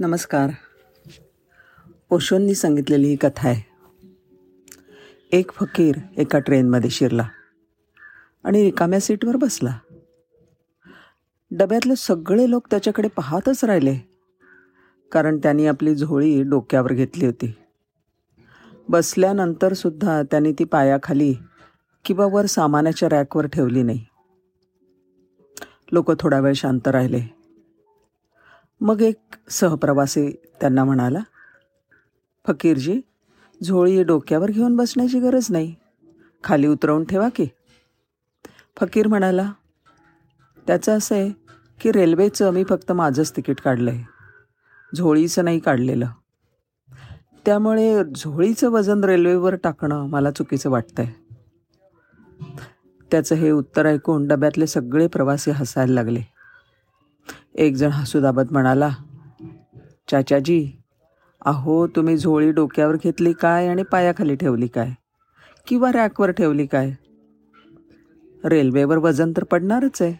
नमस्कार. 0.00 0.50
ओशोंनी 2.10 2.54
सांगितलेली 2.54 3.08
ही 3.08 3.16
कथा 3.16 3.48
आहे. 3.48 3.62
एक 5.38 5.52
फकीर 5.52 5.94
एका 6.16 6.38
ट्रेनमध्ये 6.38 6.90
शिरला 6.90 7.28
आणि 8.44 8.64
रिकाम्या 8.64 9.00
सीटवर 9.00 9.36
बसला. 9.36 9.78
डब्यातले 11.50 11.96
सगळे 11.96 12.50
लोक 12.50 12.66
त्याच्याकडे 12.70 13.08
पाहतच 13.08 13.64
राहिले 13.64 13.96
कारण 15.12 15.38
त्यांनी 15.38 15.66
आपली 15.66 15.94
झोळी 15.94 16.42
डोक्यावर 16.42 16.92
घेतली 16.92 17.26
होती. 17.26 17.54
बसल्यानंतरसुद्धा 18.88 20.22
त्यांनी 20.22 20.52
ती 20.52 20.64
पायाखाली 20.64 21.34
किंवा 22.04 22.26
वर 22.26 22.46
सामानाच्या 22.46 23.08
रॅकवर 23.08 23.46
ठेवली 23.46 23.82
नाही. 23.82 24.04
लोक 25.92 26.20
थोडा 26.20 26.40
वेळ 26.40 26.52
शांत 26.52 26.88
राहिले. 26.88 27.39
मग 28.80 29.00
एक 29.02 29.18
सहप्रवासी 29.50 30.30
त्यांना 30.30 30.84
म्हणाला 30.84 31.18
फकीरजी 32.46 33.00
झोळी 33.64 34.02
डोक्यावर 34.02 34.50
घेऊन 34.50 34.76
बसण्याची 34.76 35.20
गरज 35.20 35.46
नाही. 35.50 35.74
खाली 36.44 36.66
उतरवून 36.66 37.04
ठेवा 37.04 37.28
की. 37.28 37.46
फकीर 38.76 39.06
म्हणाला 39.06 39.52
त्याचं 40.66 40.96
असं 40.96 41.14
आहे 41.14 41.30
की 41.80 41.92
रेल्वेचं 41.92 42.50
मी 42.50 42.64
फक्त 42.64 42.92
माझंच 42.92 43.36
तिकीट 43.36 43.60
काढलं 43.60 43.90
आहे 43.90 44.04
झोळीचं 44.96 45.44
नाही 45.44 45.58
काढलेलं. 45.58 46.06
त्यामुळे 47.46 48.04
झोळीचं 48.04 48.70
वजन 48.70 49.04
रेल्वेवर 49.04 49.54
टाकणं 49.54 50.06
मला 50.06 50.30
चुकीचं 50.30 50.70
वाटतंय. 50.70 51.12
त्याचं 53.10 53.34
हे 53.34 53.50
उत्तर 53.50 53.86
ऐकून 53.86 54.26
डब्यातले 54.26 54.66
सगळे 54.66 55.06
प्रवासी 55.06 55.50
हसायला 55.50 55.94
लागले. 55.94 56.39
एकजण 57.54 57.88
हसूदाबत 57.88 58.42
म्हणाला 58.50 58.90
चाचाजी 60.10 60.72
अहो 61.46 61.86
तुम्ही 61.86 62.16
झोळी 62.16 62.52
डोक्यावर 62.52 62.96
घेतली 62.96 63.32
काय 63.32 63.68
आणि 63.68 63.82
पायाखाली 63.82 64.34
ठेवली 64.34 64.66
काय? 64.66 64.90
किंवा 65.66 65.92
रॅकवर 65.92 66.30
ठेवली 66.30 66.66
काय? 66.66 66.92
रेल्वेवर 68.44 68.98
वजन 68.98 69.32
तर 69.36 69.44
पडणारच 69.44 70.02
आहे. 70.02 70.14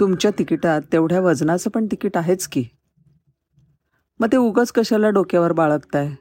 तुमच्या 0.00 0.30
तिकिटात 0.38 0.80
तेवढ्या 0.92 1.20
वजनाचं 1.20 1.70
पण 1.70 1.86
तिकीट 1.86 2.16
आहेच 2.16 2.48
की. 2.48 2.64
मग 4.20 4.26
ते 4.32 4.36
उगच 4.36 4.72
कशाला 4.72 5.10
डोक्यावर 5.10 5.52
बाळगताय? 5.52 6.14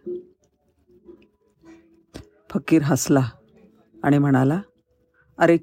फकीर 2.50 2.81
हसला 2.81 3.30
आणि 4.03 4.17
म्हणाला 4.17 4.61
अरे 5.38 5.58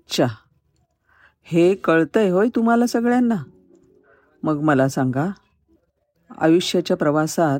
हे 1.44 1.74
कळतंय 1.74 2.30
होय 2.30 2.48
तुम्हाला 2.48 2.86
सगळ्यांना. 2.86 3.36
मग 4.42 4.60
मला 4.60 4.88
सांगा 4.88 5.26
आयुष्याच्या 6.38 6.96
प्रवासात 6.96 7.58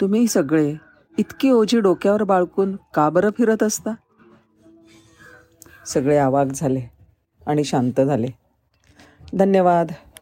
तुम्ही 0.00 0.26
सगळे 0.26 0.74
इतकी 1.18 1.50
ओझी 1.50 1.80
डोक्यावर 1.80 2.22
बाळकून 2.22 2.76
का 2.94 3.10
बरं 3.10 3.30
फिरत 3.30 3.62
असता? 3.62 3.90
सगळे 5.86 6.16
आवाक 6.16 6.46
झाले 6.46 6.82
आणि 7.46 7.64
शांत 7.64 8.00
झाले. 8.00 8.26
धन्यवाद. 9.34 9.92